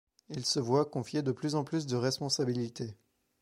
[0.29, 2.95] Il se voit confier de plus en plus de responsabilités.